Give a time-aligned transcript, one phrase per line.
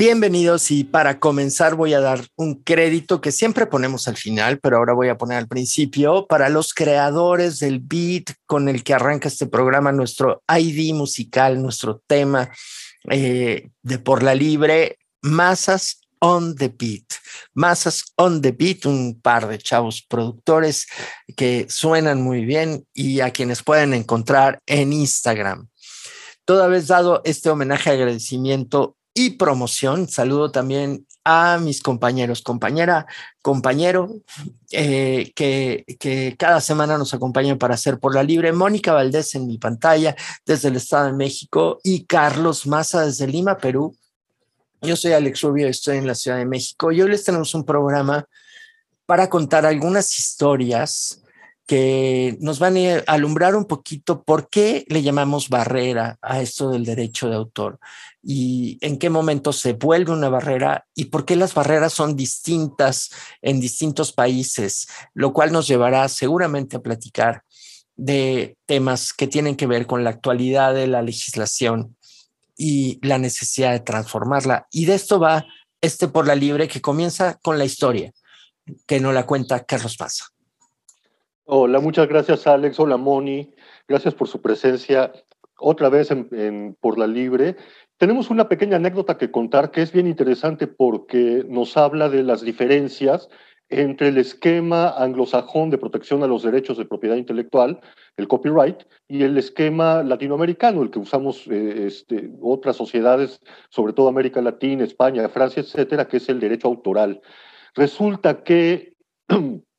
[0.00, 4.78] Bienvenidos y para comenzar voy a dar un crédito que siempre ponemos al final, pero
[4.78, 9.28] ahora voy a poner al principio para los creadores del beat con el que arranca
[9.28, 12.50] este programa, nuestro ID musical, nuestro tema
[13.10, 17.04] eh, de Por la Libre, Masas on the Beat.
[17.52, 20.86] Masas on the Beat, un par de chavos productores
[21.36, 25.68] que suenan muy bien y a quienes pueden encontrar en Instagram.
[26.46, 30.08] Toda vez dado este homenaje, agradecimiento y promoción.
[30.08, 33.06] Saludo también a mis compañeros, compañera,
[33.42, 34.10] compañero,
[34.70, 38.52] eh, que, que, cada semana nos acompañan para hacer por la libre.
[38.52, 43.58] Mónica Valdés en mi pantalla desde el Estado de México y Carlos Maza desde Lima,
[43.58, 43.94] Perú.
[44.82, 47.64] Yo soy Alex Rubio, estoy en la Ciudad de México y hoy les tenemos un
[47.64, 48.26] programa
[49.04, 51.19] para contar algunas historias
[51.70, 56.84] que nos van a alumbrar un poquito por qué le llamamos barrera a esto del
[56.84, 57.78] derecho de autor
[58.24, 63.10] y en qué momento se vuelve una barrera y por qué las barreras son distintas
[63.40, 67.44] en distintos países, lo cual nos llevará seguramente a platicar
[67.94, 71.96] de temas que tienen que ver con la actualidad de la legislación
[72.56, 74.66] y la necesidad de transformarla.
[74.72, 75.46] Y de esto va
[75.80, 78.12] este por la libre que comienza con la historia
[78.88, 80.32] que nos la cuenta Carlos Pasa.
[81.52, 82.78] Hola, muchas gracias Alex.
[82.78, 83.52] Hola Moni.
[83.88, 85.10] Gracias por su presencia
[85.58, 87.56] otra vez en, Por la Libre.
[87.96, 92.42] Tenemos una pequeña anécdota que contar que es bien interesante porque nos habla de las
[92.42, 93.28] diferencias
[93.68, 97.80] entre el esquema anglosajón de protección a los derechos de propiedad intelectual,
[98.16, 103.40] el copyright, y el esquema latinoamericano, el que usamos eh, este, otras sociedades,
[103.70, 107.20] sobre todo América Latina, España, Francia, etcétera, que es el derecho autoral.
[107.74, 108.94] Resulta que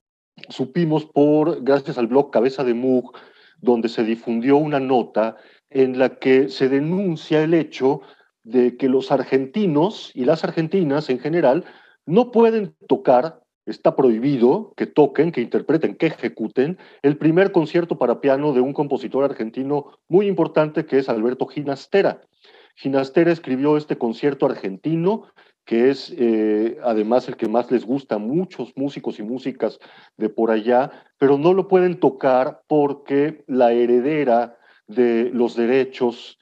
[0.49, 3.13] supimos por, gracias al blog Cabeza de Mug,
[3.59, 5.37] donde se difundió una nota
[5.69, 8.01] en la que se denuncia el hecho
[8.43, 11.65] de que los argentinos y las argentinas en general
[12.05, 18.19] no pueden tocar, está prohibido que toquen, que interpreten, que ejecuten el primer concierto para
[18.19, 22.21] piano de un compositor argentino muy importante que es Alberto Ginastera.
[22.75, 25.27] Ginastera escribió este concierto argentino
[25.65, 29.79] que es eh, además el que más les gusta a muchos músicos y músicas
[30.17, 34.57] de por allá, pero no lo pueden tocar porque la heredera
[34.87, 36.39] de los derechos,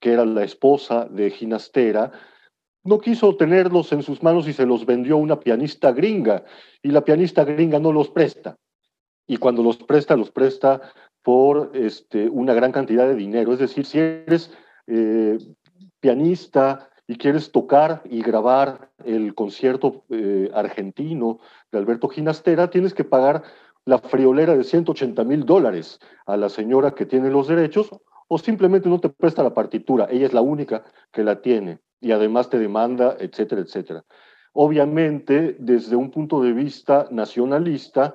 [0.00, 2.12] que era la esposa de Ginastera,
[2.84, 6.44] no quiso tenerlos en sus manos y se los vendió una pianista gringa,
[6.82, 8.56] y la pianista gringa no los presta.
[9.26, 10.82] Y cuando los presta, los presta
[11.22, 13.54] por este, una gran cantidad de dinero.
[13.54, 14.52] Es decir, si eres
[14.86, 15.38] eh,
[15.98, 21.38] pianista, y quieres tocar y grabar el concierto eh, argentino
[21.70, 23.42] de Alberto Ginastera, tienes que pagar
[23.84, 27.90] la friolera de 180 mil dólares a la señora que tiene los derechos
[28.28, 30.08] o simplemente no te presta la partitura.
[30.10, 34.04] Ella es la única que la tiene y además te demanda, etcétera, etcétera.
[34.52, 38.14] Obviamente, desde un punto de vista nacionalista,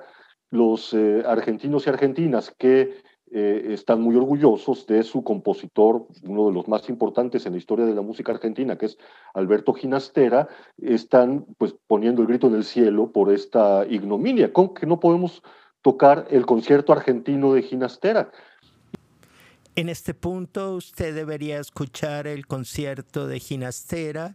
[0.50, 2.96] los eh, argentinos y argentinas que
[3.32, 7.86] eh, están muy orgullosos de su compositor, uno de los más importantes en la historia
[7.86, 8.98] de la música argentina, que es
[9.34, 10.48] Alberto Ginastera,
[10.78, 15.42] están pues poniendo el grito en el cielo por esta ignominia, con que no podemos
[15.80, 18.32] tocar el concierto argentino de Ginastera.
[19.76, 24.34] En este punto usted debería escuchar el concierto de Ginastera,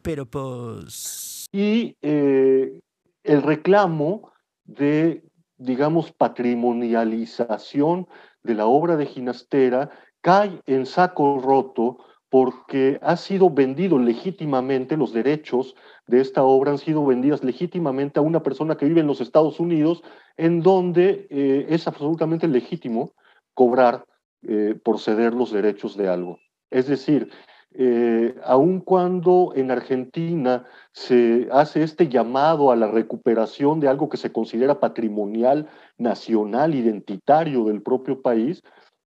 [0.00, 1.46] pero pues...
[1.52, 2.80] Y eh,
[3.22, 4.32] el reclamo
[4.64, 5.24] de
[5.60, 8.08] digamos, patrimonialización
[8.42, 9.90] de la obra de Ginastera
[10.20, 11.98] cae en saco roto
[12.30, 15.74] porque ha sido vendido legítimamente, los derechos
[16.06, 19.58] de esta obra han sido vendidas legítimamente a una persona que vive en los Estados
[19.58, 20.02] Unidos,
[20.36, 23.14] en donde eh, es absolutamente legítimo
[23.52, 24.04] cobrar
[24.42, 26.38] eh, por ceder los derechos de algo.
[26.70, 27.30] Es decir,
[27.72, 34.16] eh, aun cuando en Argentina se hace este llamado a la recuperación de algo que
[34.16, 38.62] se considera patrimonial, nacional, identitario del propio país,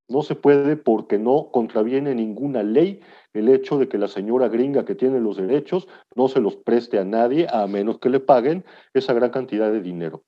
[0.07, 2.99] no se puede porque no contraviene ninguna ley
[3.33, 6.99] el hecho de que la señora gringa que tiene los derechos no se los preste
[6.99, 10.23] a nadie a menos que le paguen esa gran cantidad de dinero.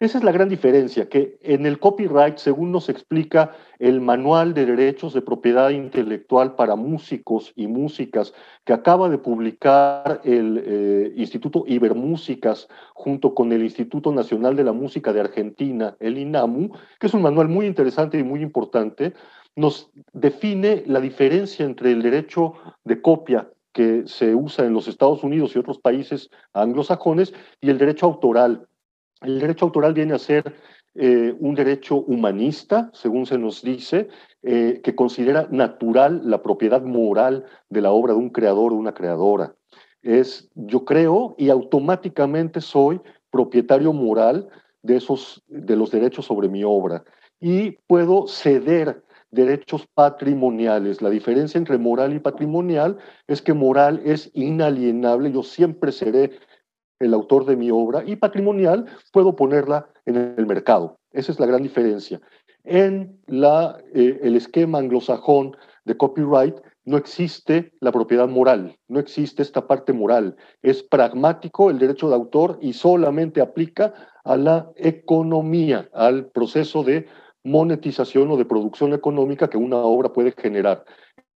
[0.00, 4.64] Esa es la gran diferencia, que en el copyright, según nos explica el Manual de
[4.64, 8.32] Derechos de Propiedad Intelectual para Músicos y Músicas,
[8.64, 14.72] que acaba de publicar el eh, Instituto Ibermúsicas junto con el Instituto Nacional de la
[14.72, 19.14] Música de Argentina, el INAMU, que es un manual muy interesante y muy importante,
[19.56, 22.52] nos define la diferencia entre el derecho
[22.84, 27.78] de copia que se usa en los Estados Unidos y otros países anglosajones y el
[27.78, 28.68] derecho autoral
[29.22, 30.54] el derecho autoral viene a ser
[30.94, 34.08] eh, un derecho humanista, según se nos dice,
[34.42, 38.94] eh, que considera natural la propiedad moral de la obra de un creador o una
[38.94, 39.54] creadora.
[40.02, 43.00] Es yo creo y automáticamente soy
[43.30, 44.48] propietario moral
[44.82, 47.04] de esos de los derechos sobre mi obra
[47.40, 51.02] y puedo ceder derechos patrimoniales.
[51.02, 56.30] La diferencia entre moral y patrimonial es que moral es inalienable, yo siempre seré
[57.00, 60.98] el autor de mi obra y patrimonial puedo ponerla en el mercado.
[61.12, 62.20] Esa es la gran diferencia.
[62.64, 69.42] En la, eh, el esquema anglosajón de copyright no existe la propiedad moral, no existe
[69.42, 70.36] esta parte moral.
[70.62, 73.92] Es pragmático el derecho de autor y solamente aplica
[74.24, 77.06] a la economía, al proceso de
[77.44, 80.84] monetización o de producción económica que una obra puede generar.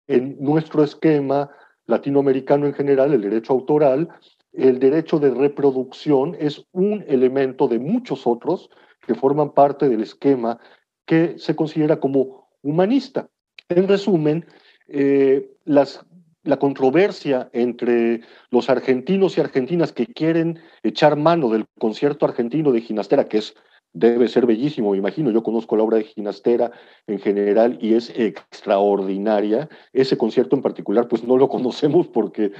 [0.07, 1.49] En nuestro esquema
[1.85, 4.09] latinoamericano en general, el derecho autoral,
[4.53, 8.69] el derecho de reproducción es un elemento de muchos otros
[9.05, 10.59] que forman parte del esquema
[11.05, 13.29] que se considera como humanista.
[13.69, 14.45] En resumen,
[14.87, 22.71] eh, la controversia entre los argentinos y argentinas que quieren echar mano del concierto argentino
[22.71, 23.55] de Ginastera, que es
[23.93, 25.31] debe ser bellísimo, me imagino.
[25.31, 26.71] Yo conozco la obra de Ginastera
[27.07, 29.69] en general y es extraordinaria.
[29.93, 32.51] Ese concierto en particular, pues no lo conocemos porque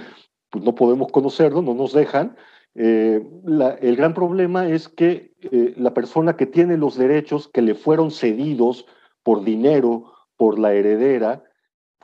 [0.51, 2.35] pues, no podemos conocerlo, no nos dejan.
[2.75, 3.25] Eh,
[3.81, 8.11] el gran problema es que eh, la persona que tiene los derechos que le fueron
[8.11, 8.85] cedidos
[9.23, 11.43] por dinero, por la heredera,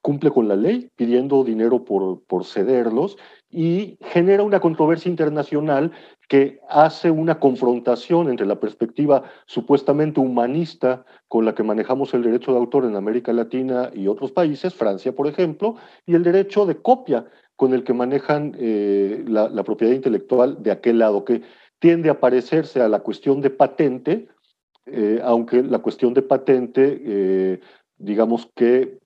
[0.01, 3.17] cumple con la ley pidiendo dinero por, por cederlos
[3.49, 5.91] y genera una controversia internacional
[6.27, 12.51] que hace una confrontación entre la perspectiva supuestamente humanista con la que manejamos el derecho
[12.51, 15.75] de autor en América Latina y otros países, Francia por ejemplo,
[16.05, 17.25] y el derecho de copia
[17.55, 21.41] con el que manejan eh, la, propiedad intelectual de aquel lado, que
[21.79, 24.27] tiende a parecerse a la cuestión de patente,
[24.85, 27.59] eh, aunque la cuestión de patente, eh,
[27.97, 28.99] digamos que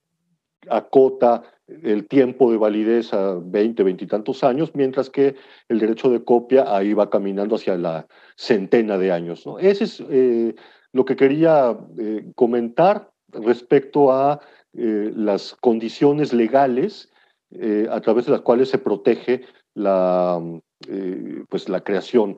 [0.69, 1.44] acota
[1.83, 5.35] el tiempo de validez a 20, 20 y tantos años, mientras que
[5.69, 9.45] el derecho de copia ahí va caminando hacia la centena de años.
[9.45, 9.59] ¿no?
[9.59, 10.56] Ese es eh,
[10.91, 14.39] lo que quería eh, comentar respecto a
[14.73, 17.09] eh, las condiciones legales
[17.89, 19.41] a través de las cuales se protege
[19.74, 20.41] la,
[21.50, 22.38] pues la creación.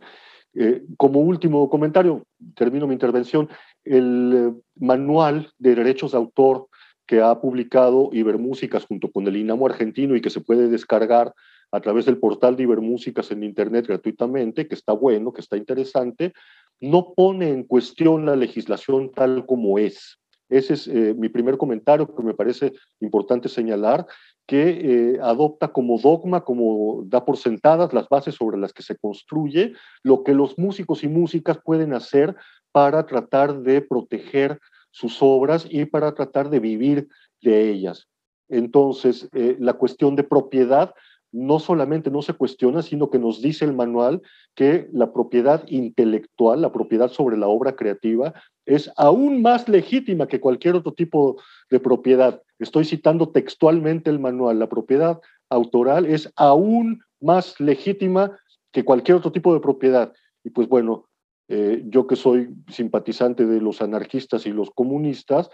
[0.97, 2.25] como último comentario,
[2.55, 3.47] termino mi intervención,
[3.83, 6.67] el manual de derechos de autor
[7.05, 11.33] que ha publicado Ibermúsicas junto con el INAMO argentino y que se puede descargar
[11.71, 16.33] a través del portal de Ibermúsicas en Internet gratuitamente, que está bueno, que está interesante,
[16.79, 20.19] no pone en cuestión la legislación tal como es.
[20.49, 24.05] Ese es eh, mi primer comentario que me parece importante señalar,
[24.45, 28.97] que eh, adopta como dogma, como da por sentadas las bases sobre las que se
[28.97, 29.73] construye
[30.03, 32.35] lo que los músicos y músicas pueden hacer
[32.71, 34.59] para tratar de proteger
[34.93, 37.09] sus obras y para tratar de vivir
[37.41, 38.07] de ellas.
[38.47, 40.93] Entonces, eh, la cuestión de propiedad
[41.31, 44.21] no solamente no se cuestiona, sino que nos dice el manual
[44.53, 48.33] que la propiedad intelectual, la propiedad sobre la obra creativa,
[48.67, 51.41] es aún más legítima que cualquier otro tipo
[51.71, 52.39] de propiedad.
[52.59, 54.59] Estoy citando textualmente el manual.
[54.59, 55.19] La propiedad
[55.49, 58.37] autoral es aún más legítima
[58.71, 60.13] que cualquier otro tipo de propiedad.
[60.43, 61.07] Y pues bueno,
[61.47, 65.49] eh, yo que soy simpatizante de los anarquistas y los comunistas,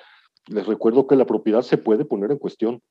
[0.47, 2.81] les recuerdo que la propiedad se puede poner en cuestión.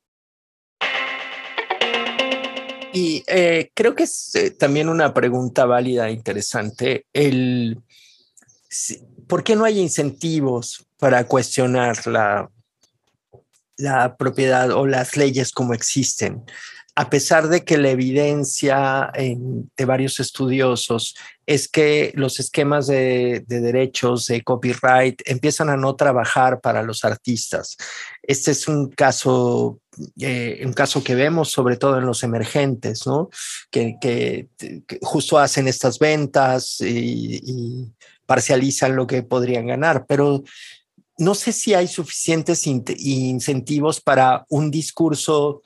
[2.93, 7.07] Y eh, creo que es eh, también una pregunta válida e interesante.
[9.29, 12.51] ¿Por qué no hay incentivos para cuestionar la,
[13.77, 16.45] la propiedad o las leyes como existen?
[16.99, 21.15] A pesar de que la evidencia de varios estudiosos
[21.47, 27.77] es que los esquemas de, derechos de copyright empiezan a no trabajar para los artistas.
[28.21, 29.79] Este es un caso,
[30.21, 33.31] eh, un caso que vemos sobre todo en los emergentes, ¿no?
[33.71, 34.49] Que,
[35.01, 37.93] justo hacen estas ventas y
[38.27, 40.43] parcializan lo que podrían ganar, pero
[41.17, 45.63] no sé si hay suficientes incentivos para un discurso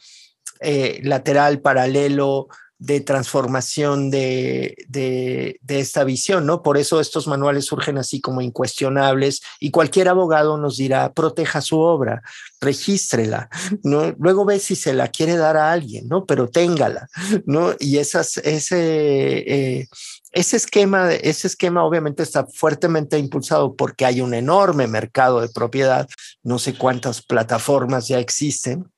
[0.62, 2.48] eh, lateral, paralelo,
[2.82, 6.62] de transformación de, de, esta visión, ¿no?
[6.62, 11.78] Por eso estos manuales surgen así como incuestionables y cualquier abogado nos dirá, proteja su
[11.78, 12.22] obra,
[12.60, 13.48] regístrela,
[13.84, 14.12] ¿no?
[14.18, 16.26] Luego ve si se la quiere dar a alguien, ¿no?
[16.26, 17.08] Pero téngala,
[17.46, 17.72] ¿no?
[17.78, 19.86] Y esas, ese, eh,
[20.32, 26.08] ese, esquema, ese esquema obviamente está fuertemente impulsado porque hay un enorme mercado de propiedad,
[26.42, 28.90] no sé cuántas plataformas ya existen,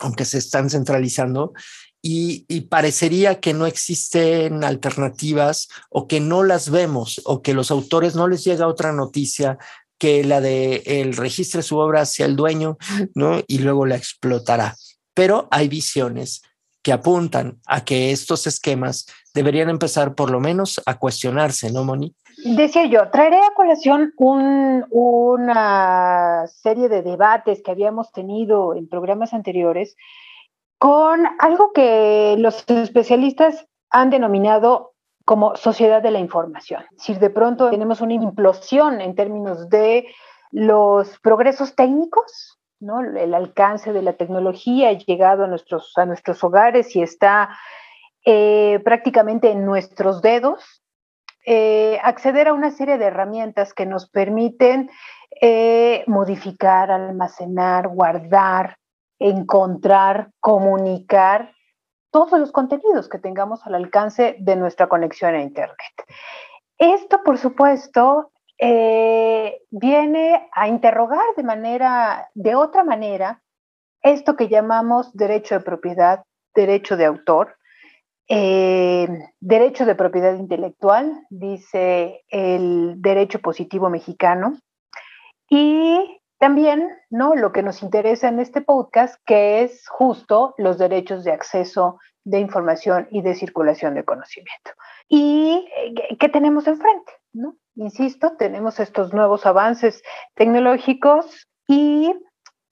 [0.00, 1.52] aunque se están centralizando,
[2.00, 8.14] y, parecería que no existen alternativas o que no las vemos o que los autores
[8.14, 9.58] no les llega otra noticia
[9.98, 12.78] que la de el registre su obra hacia el dueño,
[13.14, 13.42] ¿no?
[13.48, 14.76] Y luego la explotará.
[15.12, 16.42] Pero hay visiones
[16.82, 22.14] que apuntan a que estos esquemas deberían empezar por lo menos a cuestionarse, ¿no, Moni?
[22.44, 24.12] Decía yo, traeré a colación
[24.90, 29.96] una serie de debates que habíamos tenido en programas anteriores
[30.78, 34.92] con algo que los especialistas han denominado
[35.24, 36.84] como sociedad de la información.
[36.96, 40.06] Si de pronto tenemos una implosión en términos de
[40.52, 43.00] los progresos técnicos, ¿no?
[43.00, 47.50] el alcance de la tecnología ha llegado a nuestros, a nuestros hogares y está
[48.24, 50.82] eh, prácticamente en nuestros dedos,
[51.50, 54.90] eh, acceder a una serie de herramientas que nos permiten
[55.40, 58.76] eh, modificar, almacenar, guardar,
[59.18, 61.54] encontrar, comunicar
[62.10, 65.94] todos los contenidos que tengamos al alcance de nuestra conexión a Internet.
[66.76, 73.42] Esto, por supuesto, eh, viene a interrogar de manera, de otra manera,
[74.02, 76.24] esto que llamamos derecho de propiedad,
[76.54, 77.56] derecho de autor,
[78.28, 79.08] eh,
[79.40, 84.58] derecho de propiedad intelectual, dice el derecho positivo mexicano,
[85.48, 87.34] y también, ¿no?
[87.34, 92.38] Lo que nos interesa en este podcast, que es justo los derechos de acceso de
[92.38, 94.72] información y de circulación de conocimiento.
[95.08, 97.12] ¿Y eh, qué tenemos enfrente?
[97.32, 97.56] ¿no?
[97.76, 100.02] Insisto, tenemos estos nuevos avances
[100.34, 102.12] tecnológicos y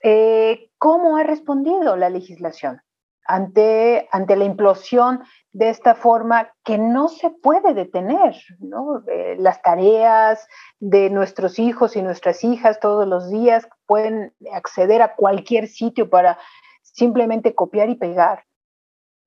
[0.03, 2.81] eh, cómo ha respondido la legislación
[3.27, 9.03] ante, ante la implosión de esta forma que no se puede detener, ¿no?
[9.09, 10.47] Eh, las tareas
[10.81, 16.39] de nuestros hijos y nuestras hijas todos los días pueden acceder a cualquier sitio para
[16.83, 18.45] simplemente copiar y pegar.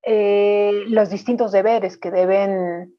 [0.04, 2.96] Eh, los distintos deberes que deben,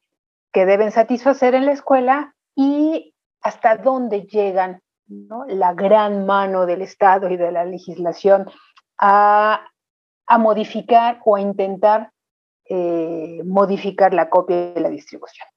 [0.52, 5.44] que deben satisfacer en la escuela y hasta dónde llegan ¿no?
[5.46, 8.50] la gran mano del Estado y de la legislación
[8.98, 9.66] a,
[10.30, 12.12] a modificar o a intentar
[12.64, 15.48] eh, modificar la copia y la distribución.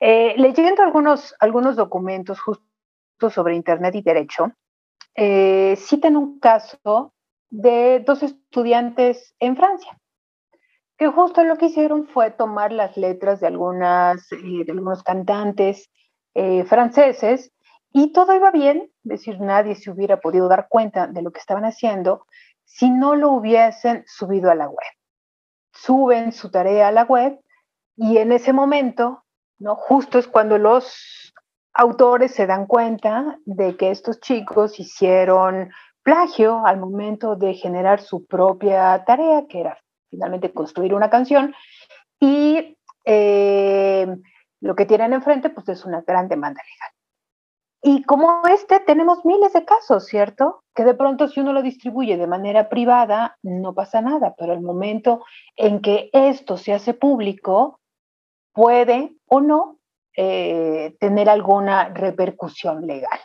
[0.00, 4.50] Eh, leyendo algunos, algunos documentos justo sobre Internet y Derecho,
[5.14, 7.14] eh, citan un caso
[7.50, 9.96] de dos estudiantes en Francia,
[10.98, 15.88] que justo lo que hicieron fue tomar las letras de, algunas, de algunos cantantes
[16.66, 17.52] franceses
[17.92, 21.40] y todo iba bien, es decir, nadie se hubiera podido dar cuenta de lo que
[21.40, 22.26] estaban haciendo
[22.72, 24.92] si no lo hubiesen subido a la web
[25.72, 27.38] suben su tarea a la web
[27.96, 29.24] y en ese momento,
[29.58, 29.74] ¿no?
[29.76, 31.32] Justo es cuando los
[31.72, 35.70] autores se dan cuenta de que estos chicos hicieron
[36.02, 41.54] plagio al momento de generar su propia tarea, que era finalmente construir una canción,
[42.18, 44.06] y eh,
[44.60, 46.90] lo que tienen enfrente pues es una gran demanda legal.
[47.82, 50.59] Y como este, tenemos miles de casos, ¿cierto?
[50.74, 54.60] Que de pronto si uno lo distribuye de manera privada, no pasa nada, pero el
[54.60, 55.24] momento
[55.56, 57.80] en que esto se hace público,
[58.52, 59.78] puede o no
[60.16, 63.18] eh, tener alguna repercusión legal.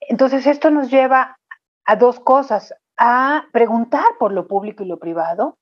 [0.00, 1.38] Entonces, esto nos lleva
[1.84, 5.58] a dos cosas, a preguntar por lo público y lo privado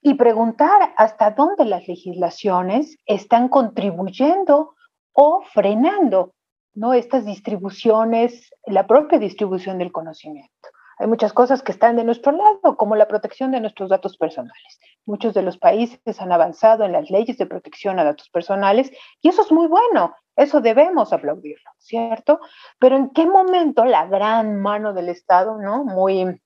[0.00, 4.74] y preguntar hasta dónde las legislaciones están contribuyendo
[5.12, 6.32] o frenando
[6.74, 6.92] ¿no?
[6.94, 10.50] Estas distribuciones, la propia distribución del conocimiento.
[10.98, 14.78] Hay muchas cosas que están de nuestro lado, como la protección de nuestros datos personales.
[15.04, 19.28] Muchos de los países han avanzado en las leyes de protección a datos personales y
[19.28, 22.40] eso es muy bueno, eso debemos aplaudirlo, ¿cierto?
[22.78, 25.84] Pero ¿en qué momento la gran mano del Estado, ¿no?
[25.84, 26.40] Muy,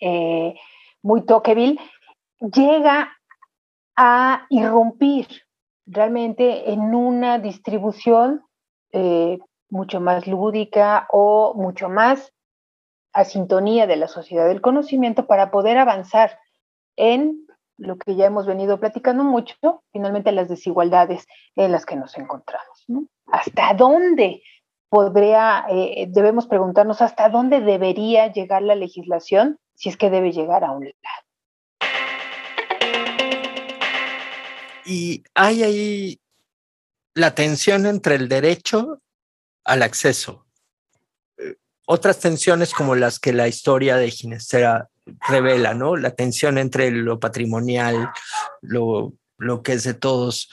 [0.00, 0.54] eh,
[1.02, 1.80] muy toqueville,
[2.40, 3.16] llega
[3.96, 5.26] a irrumpir
[5.86, 8.44] realmente en una distribución
[8.92, 9.38] eh,
[9.70, 12.32] mucho más lúdica o mucho más
[13.12, 16.38] a sintonía de la sociedad del conocimiento para poder avanzar
[16.96, 17.46] en
[17.76, 19.54] lo que ya hemos venido platicando mucho,
[19.92, 22.86] finalmente las desigualdades en las que nos encontramos.
[23.26, 24.42] ¿Hasta dónde
[24.88, 30.64] podría, eh, debemos preguntarnos hasta dónde debería llegar la legislación si es que debe llegar
[30.64, 31.28] a un lado?
[34.84, 36.20] Y hay ahí
[37.14, 39.00] la tensión entre el derecho
[39.68, 40.46] al acceso.
[41.86, 44.88] Otras tensiones como las que la historia de Ginestera
[45.28, 45.96] revela, ¿no?
[45.96, 48.10] La tensión entre lo patrimonial,
[48.62, 50.50] lo, lo que es de todos.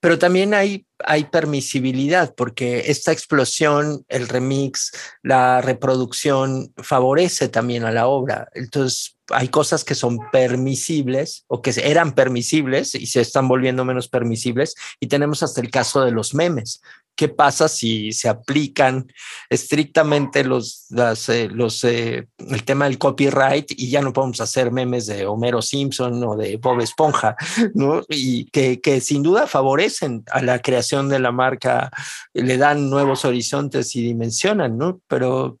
[0.00, 4.90] Pero también hay, hay permisibilidad porque esta explosión, el remix,
[5.22, 8.48] la reproducción favorece también a la obra.
[8.54, 14.08] Entonces, hay cosas que son permisibles o que eran permisibles y se están volviendo menos
[14.08, 14.74] permisibles.
[14.98, 16.82] Y tenemos hasta el caso de los memes,
[17.14, 19.06] ¿Qué pasa si se aplican
[19.50, 20.86] estrictamente los,
[21.28, 25.60] eh, los, eh, el tema del copyright y ya no podemos hacer memes de Homero
[25.60, 27.36] Simpson o de Bob Esponja,
[27.74, 28.02] ¿no?
[28.08, 31.90] Y que, que sin duda favorecen a la creación de la marca,
[32.32, 35.00] le dan nuevos horizontes y dimensionan, ¿no?
[35.06, 35.58] Pero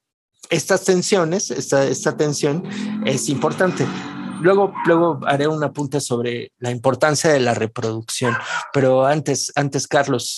[0.50, 2.62] estas tensiones, esta, esta tensión
[3.04, 3.86] es importante.
[4.40, 8.34] Luego, luego haré un apunte sobre la importancia de la reproducción,
[8.72, 10.36] pero antes, antes Carlos.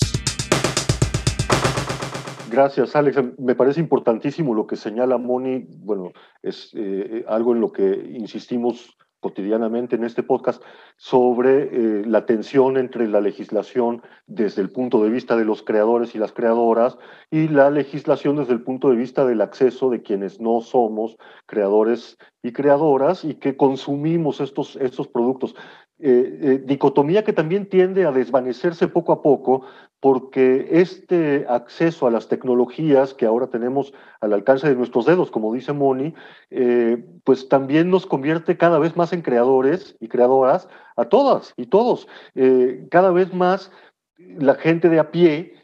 [2.54, 3.18] Gracias, Alex.
[3.36, 5.66] Me parece importantísimo lo que señala Moni.
[5.78, 10.62] Bueno, es eh, algo en lo que insistimos cotidianamente en este podcast
[10.96, 16.14] sobre eh, la tensión entre la legislación desde el punto de vista de los creadores
[16.14, 16.96] y las creadoras
[17.28, 22.18] y la legislación desde el punto de vista del acceso de quienes no somos creadores
[22.40, 25.56] y creadoras y que consumimos estos, estos productos.
[26.00, 29.64] Eh, eh, dicotomía que también tiende a desvanecerse poco a poco
[30.04, 35.54] porque este acceso a las tecnologías que ahora tenemos al alcance de nuestros dedos, como
[35.54, 36.12] dice Moni,
[36.50, 41.68] eh, pues también nos convierte cada vez más en creadores y creadoras a todas y
[41.68, 42.06] todos.
[42.90, 43.72] cada vez más
[44.18, 45.54] la gente de a pie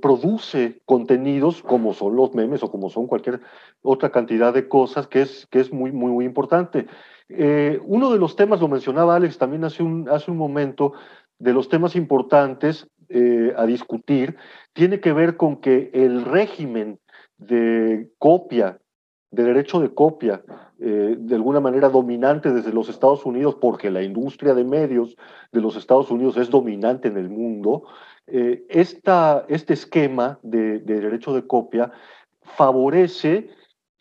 [0.00, 3.42] produce contenidos como son los memes o como son cualquier
[3.82, 6.86] otra cantidad de cosas que es, que es muy, muy, muy importante.
[7.28, 10.94] Eh, uno de los temas, lo mencionaba Alex también hace un, hace un momento,
[11.42, 14.36] de los temas importantes eh, a discutir,
[14.72, 16.98] tiene que ver con que el régimen
[17.38, 18.78] de copia,
[19.30, 20.42] de derecho de copia,
[20.80, 25.16] eh, de alguna manera dominante desde los Estados Unidos, porque la industria de medios
[25.52, 27.84] de los Estados Unidos es dominante en el mundo,
[28.24, 31.90] esta, este esquema de derecho de copia
[32.40, 33.50] favorece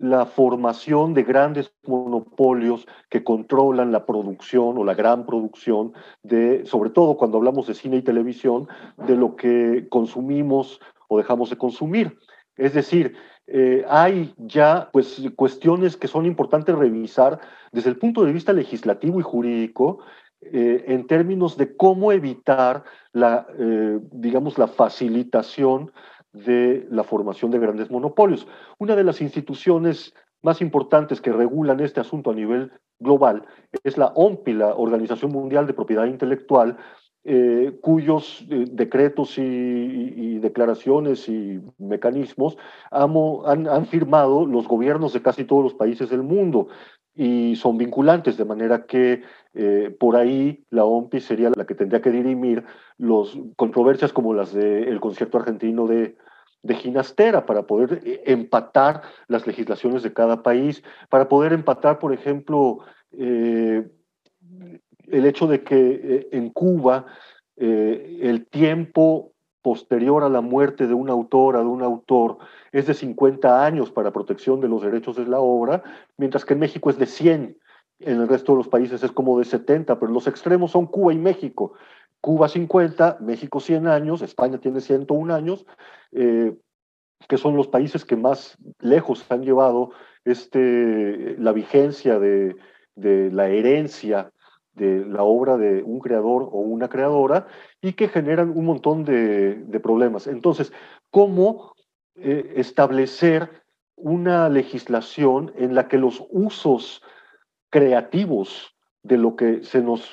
[0.01, 5.93] la formación de grandes monopolios que controlan la producción o la gran producción
[6.23, 8.67] de, sobre todo cuando hablamos de cine y televisión,
[8.97, 12.17] de lo que consumimos o dejamos de consumir.
[12.57, 13.15] Es decir,
[13.45, 17.39] eh, hay ya pues, cuestiones que son importantes revisar
[17.71, 19.99] desde el punto de vista legislativo y jurídico
[20.41, 25.91] eh, en términos de cómo evitar la, eh, digamos, la facilitación
[26.33, 28.47] de la formación de grandes monopolios.
[28.77, 33.45] Una de las instituciones más importantes que regulan este asunto a nivel global
[33.83, 36.77] es la OMPI, la Organización Mundial de Propiedad Intelectual,
[37.23, 42.57] eh, cuyos eh, decretos y, declaraciones y mecanismos
[42.89, 46.69] han, firmado los gobiernos de casi todos los países del mundo
[47.13, 49.21] y son vinculantes, de manera que
[49.53, 52.63] eh, por ahí la OMPI sería la que tendría que dirimir
[52.97, 56.17] las controversias como las del concierto argentino de,
[56.63, 62.79] de Ginastera para poder empatar las legislaciones de cada país, para poder empatar, por ejemplo,
[65.11, 67.05] el hecho de que eh, en Cuba
[67.57, 72.39] el tiempo posterior a la muerte de un autor, de un autor,
[72.71, 75.83] es de 50 años para protección de los derechos de la obra,
[76.17, 77.57] mientras que en México es de 100.
[77.99, 81.13] En el resto de los países es como de 70, pero los extremos son Cuba
[81.13, 81.73] y México.
[82.19, 85.65] Cuba 50, México 100 años, España tiene 101 años,
[86.11, 86.55] eh,
[87.27, 89.91] que son los países que más lejos han llevado
[90.25, 92.55] este, la vigencia de,
[92.95, 94.31] la herencia
[94.73, 97.47] de la obra de un creador o una creadora
[97.81, 100.27] y que generan un montón de, problemas.
[100.27, 100.71] Entonces,
[101.09, 101.73] ¿cómo
[102.15, 103.49] eh, establecer
[103.95, 107.03] una legislación en la que los usos
[107.69, 110.09] creativos de lo que se nos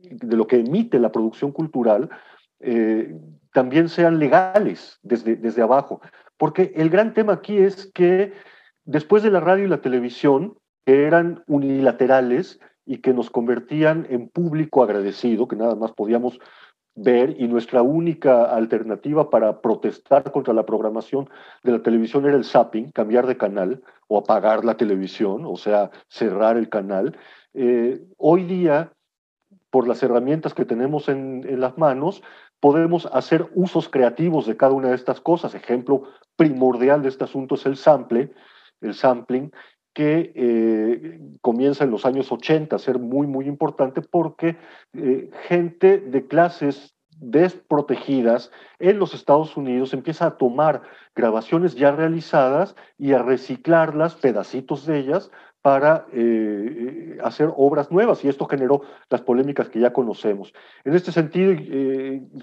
[0.00, 2.08] de lo que emite la producción cultural
[2.60, 3.16] eh,
[3.52, 6.00] también sean legales desde, desde abajo.
[6.36, 8.32] Porque el gran tema aquí es que
[8.84, 14.28] después de la radio y la televisión, que eran unilaterales y que nos convertían en
[14.28, 16.40] público agradecido, que nada más podíamos
[16.94, 21.28] ver y nuestra única alternativa para protestar contra la programación
[21.62, 25.90] de la televisión era el zapping, cambiar de canal o apagar la televisión, o sea,
[26.08, 27.16] cerrar el canal.
[27.52, 28.90] Eh, hoy día
[29.70, 32.22] por las herramientas que tenemos en, las manos,
[32.58, 35.54] podemos hacer usos creativos de cada una de estas cosas.
[35.54, 36.04] Ejemplo
[36.36, 38.32] primordial de este asunto es el sample,
[38.80, 39.52] el sampling,
[39.92, 44.56] que eh, comienza en los años 80 a ser muy, muy importante porque
[44.92, 50.82] eh, gente de clases desprotegidas en los Estados Unidos empieza a tomar
[51.16, 58.28] grabaciones ya realizadas y a reciclarlas, pedacitos de ellas, para eh, hacer obras nuevas y
[58.28, 60.54] esto generó las polémicas que ya conocemos.
[60.84, 61.52] En este sentido,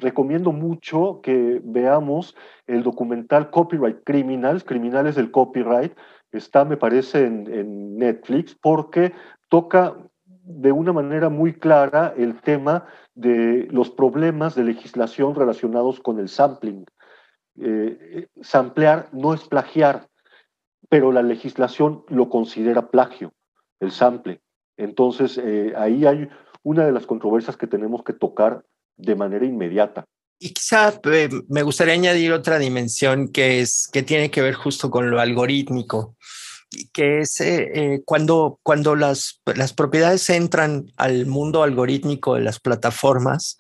[0.02, 2.36] recomiendo mucho que veamos
[2.68, 5.94] el documental Copyright Criminals, Criminales del Copyright,
[6.38, 9.14] está, me parece, en, Netflix, porque
[9.50, 9.96] toca
[10.26, 16.28] de una manera muy clara el tema de los problemas de legislación relacionados con el
[16.28, 16.86] sampling
[17.58, 20.10] eh, samplear no es plagiar,
[20.90, 23.34] pero la legislación lo considera plagio,
[23.80, 24.42] el sample.
[24.78, 26.30] Entonces, eh, ahí hay
[26.64, 28.66] una de las controversias que tenemos que tocar
[28.98, 30.06] de manera inmediata.
[30.38, 34.90] Y quizá eh, me gustaría añadir otra dimensión que es que tiene que ver justo
[34.90, 36.16] con lo algorítmico,
[36.92, 43.58] que es eh, cuando, cuando las, las propiedades entran al mundo algorítmico de las plataformas,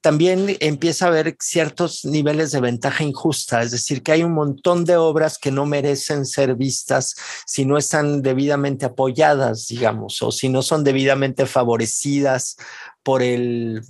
[0.00, 4.84] también empieza a haber ciertos niveles de ventaja injusta, es decir, que hay un montón
[4.84, 7.14] de obras que no merecen ser vistas
[7.46, 12.56] si no están debidamente apoyadas, digamos, o si no son debidamente favorecidas
[13.02, 13.82] por el,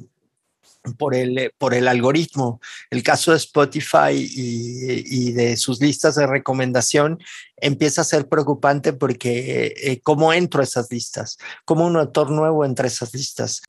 [0.98, 2.60] por el, por el algoritmo.
[2.90, 7.18] El caso de Spotify y, de sus listas de recomendación
[7.56, 12.64] empieza a ser preocupante porque eh, cómo entro a esas listas, cómo un autor nuevo
[12.64, 13.62] entra a esas listas.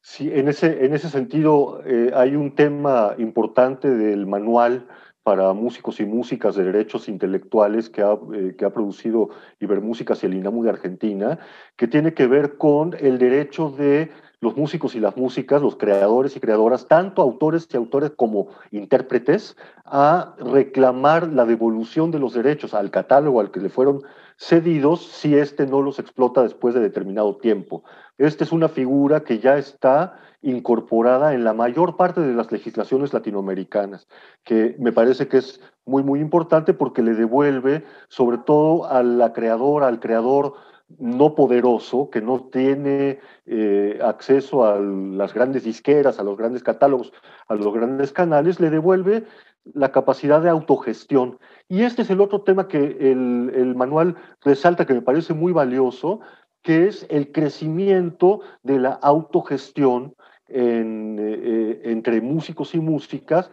[0.00, 4.86] Sí, en ese, en ese sentido eh, hay un tema importante del manual
[5.24, 10.26] para músicos y músicas de derechos intelectuales que ha, eh, que ha producido Ibermúsicas y
[10.26, 11.38] el INAMU de Argentina,
[11.76, 14.10] que tiene que ver con el derecho de
[14.44, 19.56] los músicos y las músicas, los creadores y creadoras, tanto autores y autores como intérpretes,
[19.84, 24.02] a reclamar la devolución de los derechos al catálogo al que le fueron
[24.36, 27.84] cedidos si éste no los explota después de determinado tiempo.
[28.18, 33.14] Esta es una figura que ya está incorporada en la mayor parte de las legislaciones
[33.14, 34.06] latinoamericanas,
[34.44, 39.32] que me parece que es muy, muy importante porque le devuelve sobre todo a la
[39.32, 40.54] creadora, al creador
[40.98, 47.12] no poderoso, que no tiene eh, acceso a las grandes disqueras, a los grandes catálogos,
[47.48, 49.24] a los grandes canales, le devuelve
[49.72, 51.38] la capacidad de autogestión.
[51.68, 55.52] Y este es el otro tema que el, el manual resalta que me parece muy
[55.52, 56.20] valioso,
[56.62, 60.14] que es el crecimiento de la autogestión
[60.48, 63.50] eh, entre músicos y músicas,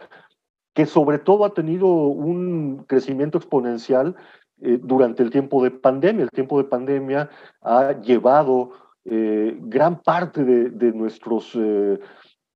[0.74, 4.16] que sobre todo ha tenido un crecimiento exponencial
[4.62, 6.24] eh, durante el tiempo de pandemia.
[6.24, 8.72] El tiempo de pandemia ha llevado
[9.04, 11.56] eh, gran parte de, de nuestros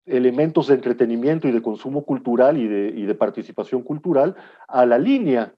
[0.06, 4.36] elementos de entretenimiento y de consumo cultural y de, y de participación cultural
[4.68, 5.52] a la línea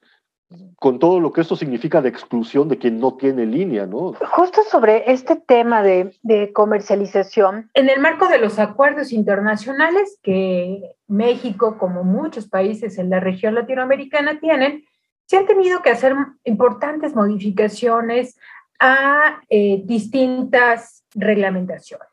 [0.76, 4.14] con todo lo que esto significa de exclusión de quien no tiene línea, ¿no?
[4.14, 10.96] Justo sobre este tema de, de, comercialización, en el marco de los acuerdos internacionales que
[11.06, 14.84] México, como muchos países en la región latinoamericana tienen,
[15.28, 16.14] se han tenido que hacer
[16.44, 18.38] importantes modificaciones
[18.80, 22.08] a eh, distintas reglamentaciones.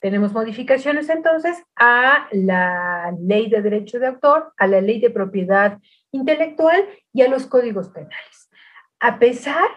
[0.00, 5.78] Tenemos modificaciones entonces a la ley de derecho de autor, a la ley de propiedad
[6.10, 8.50] intelectual y a los códigos penales.
[8.98, 9.68] A pesar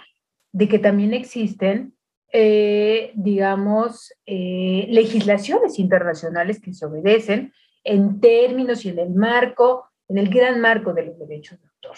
[0.51, 1.93] de que también existen,
[2.33, 10.17] eh, digamos, eh, legislaciones internacionales que se obedecen en términos y en el marco, en
[10.17, 11.97] el gran marco de los derechos de autor.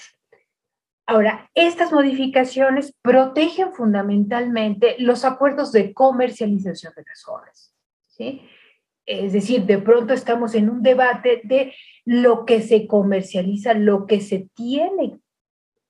[1.12, 7.76] Ahora, estas modificaciones protegen fundamentalmente los acuerdos de comercialización de las obras.
[8.08, 8.44] ¿sí?
[9.06, 11.74] Es decir, de pronto estamos en un debate de
[12.06, 15.20] lo que se comercializa, lo que se tiene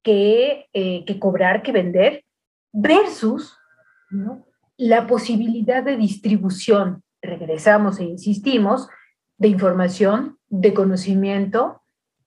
[0.02, 2.26] que, eh, cobrar, que vender,
[2.74, 3.56] versus
[4.76, 8.90] la posibilidad de distribución, regresamos e insistimos,
[9.38, 11.84] de información, de conocimiento,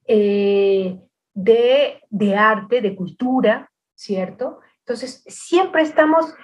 [0.07, 1.01] eh,
[1.35, 4.61] de, de, arte, de cultura, ¿cierto?
[4.81, 6.35] Entonces, siempre estamos,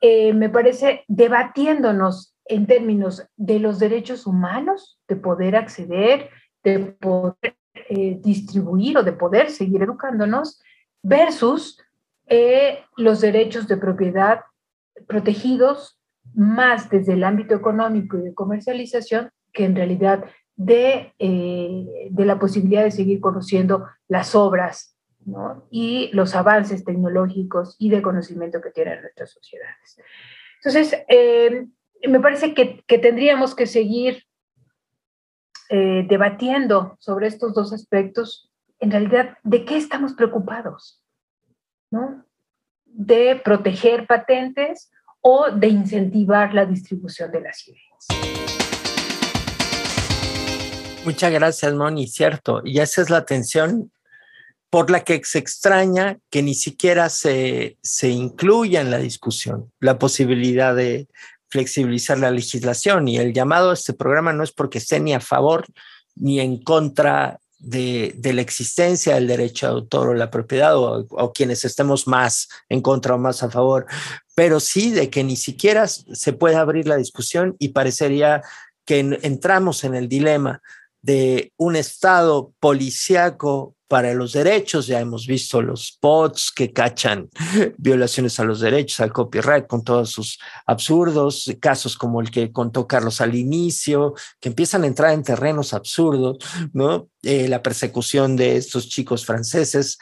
[0.00, 6.30] eh, me parece, debatiéndonos en términos de los derechos humanos, de poder acceder,
[6.64, 7.56] de poder
[7.88, 10.60] eh, distribuir o de poder seguir educándonos,
[11.02, 11.80] versus
[12.26, 14.40] eh, los derechos de propiedad
[15.06, 16.00] protegidos
[16.34, 20.24] más desde el ámbito económico y de comercialización que en realidad
[20.64, 24.96] de, eh, de la posibilidad de seguir conociendo las obras
[25.70, 29.98] y los avances tecnológicos y de conocimiento que tienen nuestras sociedades.
[30.56, 30.96] Entonces,
[32.08, 34.24] me parece que, tendríamos que seguir
[35.68, 41.02] eh, debatiendo sobre estos dos aspectos, en realidad, ¿de qué estamos preocupados?
[41.90, 42.24] ¿No?
[42.84, 48.41] ¿De proteger patentes o de incentivar la distribución de las ideas?
[51.04, 52.62] Muchas gracias, Moni, cierto.
[52.64, 53.90] Y esa es la tensión
[54.70, 59.98] por la que se extraña que ni siquiera se, se incluya en la discusión la
[59.98, 61.08] posibilidad de
[61.50, 65.20] flexibilizar la legislación y el llamado a este programa no es porque esté ni a
[65.20, 65.66] favor
[66.14, 71.64] ni en contra de, la existencia del derecho de autor o la propiedad o, quienes
[71.64, 73.86] estemos más en contra o más a favor,
[74.34, 78.42] pero sí de que ni siquiera se puede abrir la discusión y parecería
[78.84, 80.60] que entramos en el dilema
[81.02, 84.86] de un Estado policíaco para los derechos.
[84.86, 87.28] Ya hemos visto los bots que cachan
[87.76, 92.86] violaciones a los derechos, al copyright, con todos sus absurdos, casos como el que contó
[92.86, 96.38] Carlos al inicio, que empiezan a entrar en terrenos absurdos,
[96.72, 97.08] ¿no?
[97.22, 99.98] Eh, la persecución de estos chicos franceses,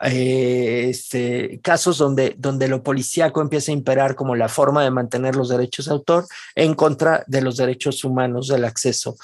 [0.00, 5.36] eh, este, casos donde, donde lo policíaco empieza a imperar como la forma de mantener
[5.36, 9.16] los derechos de autor en contra de los derechos humanos del acceso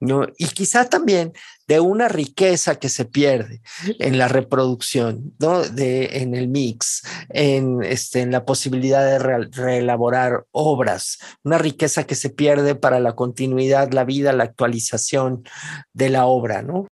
[0.00, 0.26] ¿no?
[0.36, 1.32] Y quizá también
[1.66, 3.60] de una riqueza que se pierde
[3.98, 5.62] en la reproducción, ¿no?
[5.62, 12.14] De, en el mix, en, este, en la posibilidad de reelaborar obras, una riqueza que
[12.14, 15.44] se pierde para la continuidad, la vida, la actualización
[15.92, 16.86] de la obra, ¿no?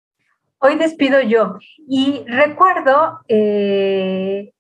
[0.63, 1.57] Hoy despido yo
[1.89, 4.53] y recuerdo, eh,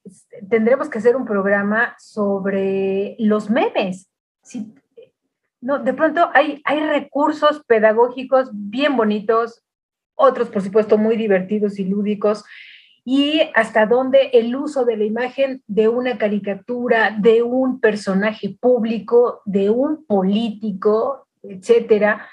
[0.48, 4.09] tendremos que hacer un programa sobre los memes.
[4.42, 4.72] Si,
[5.60, 9.62] no, de pronto hay, hay recursos pedagógicos bien bonitos,
[10.14, 12.44] otros por supuesto muy divertidos y lúdicos,
[13.04, 19.42] y hasta dónde el uso de la imagen de una caricatura, de un personaje público,
[19.44, 22.28] de un político, etcétera,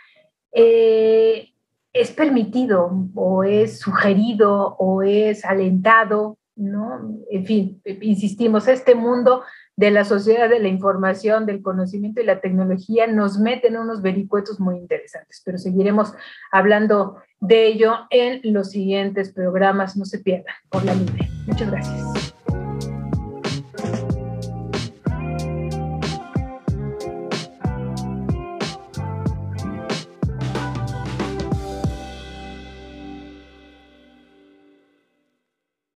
[0.51, 1.53] eh,
[1.93, 7.17] es permitido o es sugerido o es alentado, ¿no?
[7.31, 9.43] En fin, insistimos, este mundo
[9.77, 14.59] de la sociedad de la información, del conocimiento y la tecnología nos meten unos vericuetos
[14.59, 16.13] muy interesantes, pero seguiremos
[16.51, 19.95] hablando de ello en los siguientes programas.
[19.95, 21.29] No se pierdan por la libre.
[21.45, 22.36] Muchas gracias.